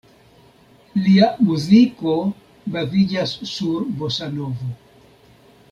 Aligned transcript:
Lia 1.07 1.27
muziko 1.49 2.15
baziĝas 2.77 3.35
sur 3.53 3.87
bosanovo. 4.01 4.75